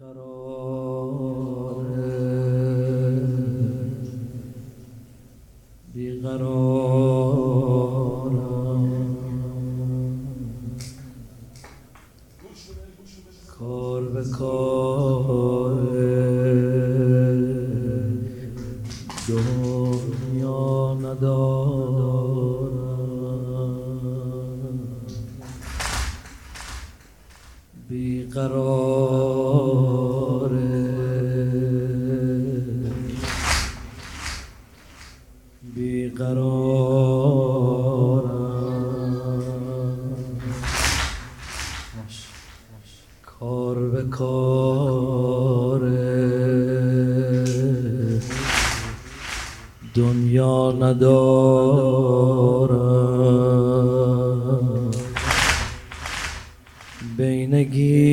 کار 0.00 0.08
به 14.02 14.24
کار. 14.38 15.99
بیقرار 28.20 29.30
بیقرارم. 35.74 37.00
کار 43.22 43.88
به 43.88 44.02
کار 44.02 45.80
دنیا 49.94 50.72
ندارم 50.72 52.09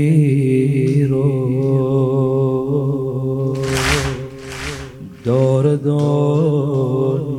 گیر 0.00 1.12
و 1.12 1.24
دار 5.24 5.76
دنیا. 5.76 7.30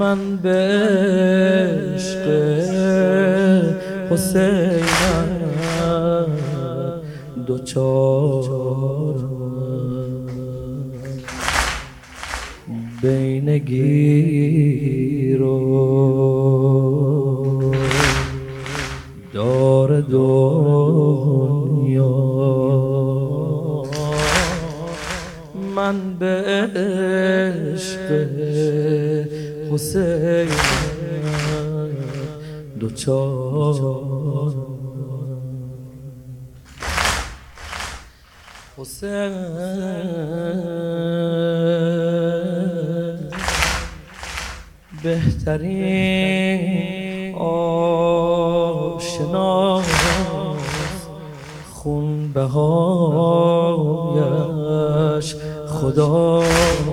من 0.00 0.36
به 0.36 0.58
عشق 1.94 2.24
حسینم 4.10 5.50
دوچارم 7.46 9.30
بین 13.02 13.58
گیر 13.58 15.42
و 15.42 16.39
دنیا. 20.00 21.60
من 25.76 26.18
به 26.18 26.34
عشق 26.74 28.08
حسین 29.72 30.48
دوچار. 32.80 33.80
حسین. 38.78 39.50
بهترین 45.02 46.40
آشنا 47.34 48.39
بهایش 52.34 53.80
خداست. 55.66 56.90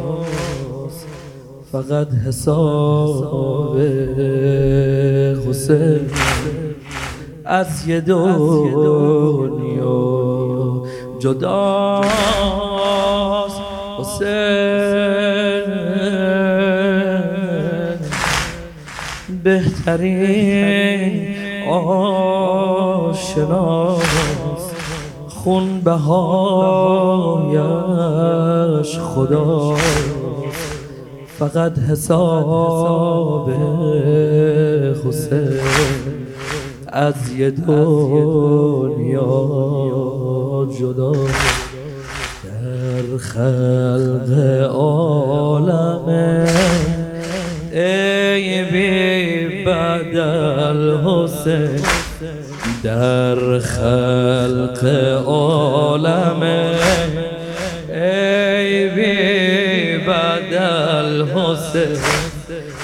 فقط 1.72 2.08
حساب 2.28 3.80
حسین. 5.50 6.10
از 7.46 7.88
یه 7.88 8.02
دنیا 8.02 9.28
جداست. 11.20 12.08
حسین. 14.00 14.28
بهترین 19.44 21.28
آشناست. 21.70 23.18
خون 25.48 25.82
بهایش 25.82 27.40
خدا. 29.00 29.76
فقط 31.40 31.80
حساب 31.80 33.50
حسین 35.06 35.60
از 36.88 37.32
یه 37.38 37.52
دنیا 37.52 39.28
جدا. 40.80 41.12
در 42.44 43.18
خلق 43.18 44.32
عالم 44.72 46.08
ای 47.72 48.64
بی 48.72 49.17
بعد 49.68 50.18
الحسين 50.18 51.84
در 52.84 53.60
خلق 53.60 54.86
عالمه 55.26 56.76
ای 57.90 58.90
بی 58.90 59.98
بعد 59.98 60.54
الحسین 60.54 62.02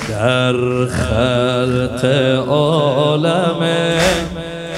در 0.09 0.53
خلق 0.87 2.05
عالمه 2.49 3.99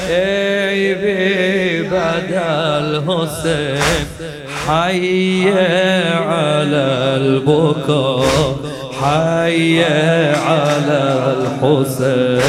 ای 0.10 0.94
بی 0.94 1.90
بعد 1.90 2.34
الحسین 2.34 3.82
حي 4.68 5.50
على 5.50 6.76
البكاء 7.16 8.75
حي 9.06 9.84
على 10.34 11.34
الحسين 11.38 12.42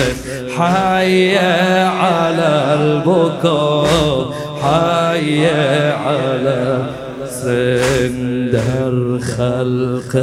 حي 0.57 1.39
على 1.87 2.75
البكاء 2.81 4.33
حي 4.63 5.47
على 5.93 6.85
سندر 7.29 9.19
خلق 9.19 10.17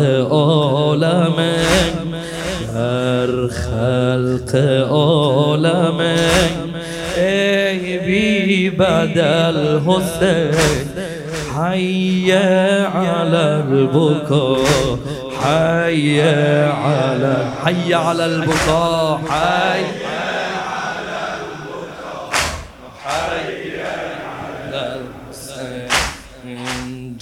در 2.74 3.48
خلق 3.48 4.56
عالم 4.92 6.00
ای 7.18 7.98
بی 7.98 8.70
بدل 8.70 9.80
حسین 9.88 10.54
حي 15.44 16.22
على 16.22 17.36
حي 17.66 17.94
على 17.94 17.94
حي 17.94 17.94
على 17.94 18.26
البكاء. 18.26 19.20
حي 19.30 19.84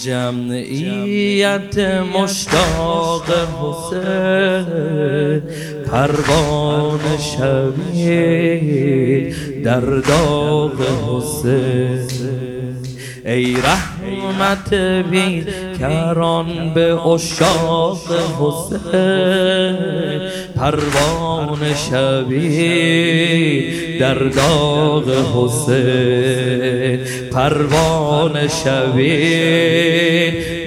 جمعیت 0.05 1.79
مشتاق 2.15 3.27
حسین 3.61 4.69
پروان 5.85 7.05
شبیه 7.17 8.55
در 9.63 9.79
داغ 9.79 10.79
حسین. 11.07 12.60
ای 13.25 13.55
رحمت 13.55 14.73
بی 15.11 15.45
کران 15.79 16.73
به 16.73 17.07
اشاق 17.07 17.99
حسین 18.39 19.77
پروان 20.55 21.73
شبی 21.75 22.57
در 23.99 24.13
داغ 24.13 25.09
حسین 25.35 26.99
پروان 27.31 28.47
شبی 28.47 29.21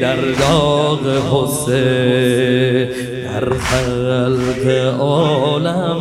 در 0.01 0.17
داغ 0.17 1.06
حسین 1.33 2.89
در 3.25 3.49
خلق 3.59 4.67
عالم 5.01 6.01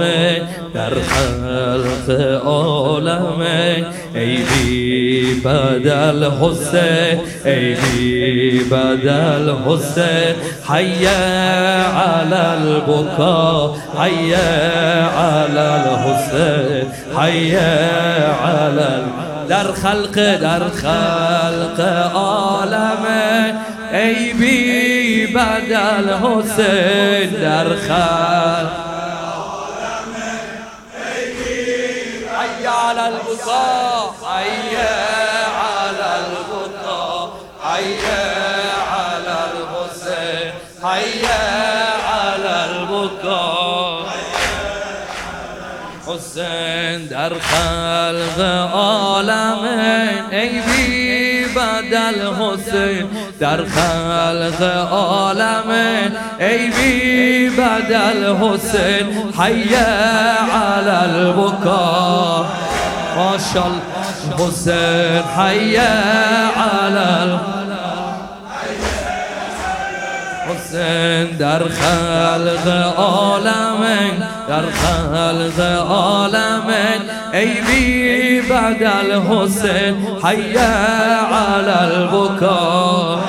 در 0.74 0.94
خلق 0.94 2.10
عالم 2.46 2.83
عالمه 2.94 3.86
ای 4.16 4.38
بی 4.38 5.42
بدل 5.46 6.32
حسین 6.32 7.20
ای 7.46 7.76
بی 7.76 8.60
بدل 8.64 9.54
حسین 9.66 10.36
حی 10.70 11.06
علی 11.06 12.34
البکا 12.34 13.76
حی 14.00 14.34
علی 14.34 15.60
الحسین 15.60 16.88
حی 17.18 17.56
علی 17.56 19.04
در 19.50 19.64
خلق 19.64 20.16
در 20.42 20.60
خلق 20.60 21.80
عالمه 22.14 23.54
ای 23.94 24.34
بی 24.34 25.28
بدل 25.28 26.14
حسین 26.24 27.30
در 27.42 27.76
خلق 27.76 28.83
حي 32.64 32.70
على 32.70 33.08
البقاء 33.08 34.16
حي 34.24 34.78
على 35.58 36.16
البقاء 36.24 37.30
حي 37.64 38.06
على 38.92 39.38
الحسين 39.52 40.54
حي 40.84 41.26
على 42.14 42.66
البقاء 42.70 44.04
حسین 46.08 47.08
در 47.08 47.34
خلق 47.40 48.40
عالم 48.74 49.58
ای 50.32 50.62
بدل 51.56 52.34
حسین. 52.34 53.10
در 53.40 53.58
خلق 53.58 54.62
عالم 54.92 55.70
ای 56.40 57.50
بدل 57.50 58.36
حسین. 58.36 59.34
حی 59.40 59.76
علی 60.54 61.32
البکا 63.18 63.22
ماشاءالله 63.22 63.82
حسین 64.38 65.24
حی 65.38 65.76
علی 65.76 67.40
حسین 70.48 71.38
در 71.38 71.60
خلق 71.60 72.94
عالم 72.98 73.84
در 74.48 74.62
خلق 74.72 75.60
عالم 75.90 76.74
ای 77.34 77.62
بی 77.62 78.42
بدل 78.42 79.22
حسین 79.22 80.08
حی 80.24 80.58
علی 80.58 81.72
البکا 81.72 83.20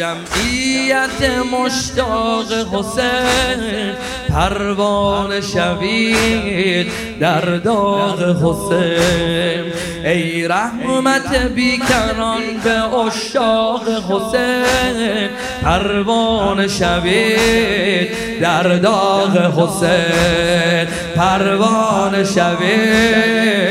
جمعیت 0.00 1.42
مشتاق 1.52 2.52
حسین. 2.52 3.94
پروان 4.32 5.40
شوید 5.40 6.86
در 7.20 7.40
داغ 7.40 8.22
حسین 8.22 9.72
ای 10.04 10.48
رحمت 10.48 11.36
بیکران 11.54 12.42
به 12.64 12.94
اشاق 12.94 13.88
حسین 13.88 15.28
پروان 15.62 16.68
شوید 16.68 18.40
در 18.40 18.62
داغ 18.62 19.36
حسین 19.58 20.88
پروان 21.16 22.24
شوید 22.24 23.70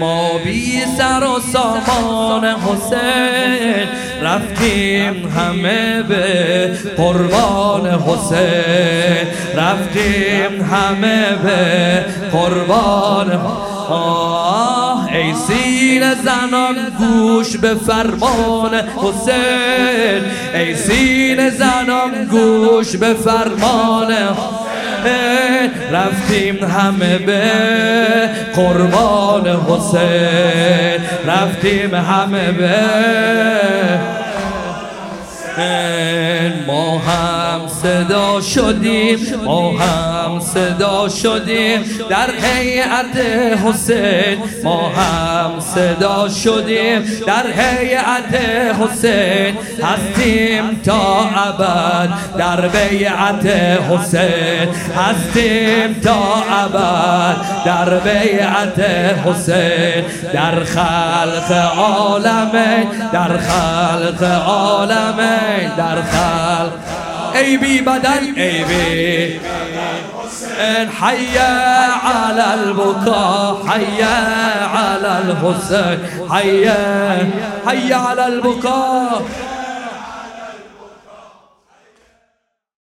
ما 0.00 0.38
بی 0.44 0.82
سر 0.98 1.24
و 1.24 1.40
سامان 1.52 2.44
حسین. 2.44 4.05
رفتیم 4.26 5.28
همه 5.28 6.02
به 6.02 6.70
قربان 6.96 7.86
حسین. 7.86 9.28
رفتیم 9.56 10.62
همه 10.72 11.36
به 11.44 12.04
قربان 12.32 13.32
آه 13.88 15.08
ای 15.12 15.34
سین 15.34 16.14
زنان 16.14 16.76
گوش 16.98 17.56
به 17.56 17.74
فرمان 17.74 18.74
حسین. 18.74 20.22
ای 20.54 20.76
سین 20.76 21.50
زنان 21.50 22.24
گوش 22.30 22.96
به 22.96 23.14
فرمان 23.14 24.12
رفتیم 25.92 26.64
همه 26.64 27.18
به 27.18 27.42
قربان 28.54 29.46
حسین. 29.46 31.00
رفتیم 31.26 31.94
همه 31.94 32.52
به 32.52 32.76
ما 36.66 36.98
هم 36.98 37.60
صدا 37.82 38.40
شدیم 38.40 39.18
ما 39.44 39.78
هم 39.78 40.40
صدا 40.40 41.08
شدیم 41.08 41.84
در 42.10 42.30
هیئت 42.46 43.16
حسین 43.64 44.38
ما 44.64 44.88
هم 44.88 45.60
صدا 45.60 46.28
شدیم 46.28 47.02
در 47.26 47.46
هیئت 47.56 48.34
حسین 48.80 49.54
هستیم 49.82 50.80
تا 50.84 51.30
ابد 51.36 52.08
در 52.38 52.68
بیعت 52.68 53.46
حسین 53.90 54.68
هستیم 54.96 56.00
تا 56.04 56.34
ابد 56.50 57.36
در 57.64 57.98
بیعت 57.98 58.80
حسین 59.26 60.04
در 60.32 60.64
خلق 60.64 61.52
عالم 61.78 62.52
در 63.12 63.38
خلق 63.38 64.22
حسين 65.46 65.76
دار 65.76 66.02
خال. 66.12 66.70
أي 67.36 67.56
بي 67.56 67.80
بدل 67.80 68.34
أي 68.38 68.64
بي 68.64 69.40
حسين 70.18 70.90
حيا 70.90 71.52
على 72.04 72.54
البكاء 72.54 73.66
حيا 73.66 74.16
على 74.66 75.22
الحسين 75.24 75.98
حيا 76.30 77.30
حيا 77.66 77.96
على 77.96 78.26
البكاء. 78.26 79.22